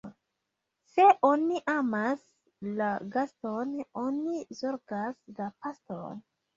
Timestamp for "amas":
1.75-2.25